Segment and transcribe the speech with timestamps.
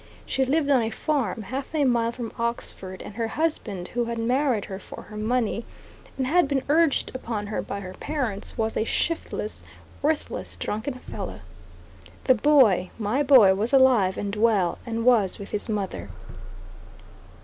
[0.25, 4.17] She lived on a farm, half a mile from Oxford, and her husband who had
[4.17, 5.63] married her for her money,
[6.17, 9.63] and had been urged upon her by her parents, was a shiftless,
[10.01, 11.41] worthless, drunken fellow.
[12.23, 16.09] The boy my boy was alive and well, and was with his mother.